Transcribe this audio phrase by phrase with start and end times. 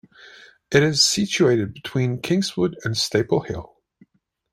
[0.73, 3.77] It is situated between Kingswood and Staple Hill.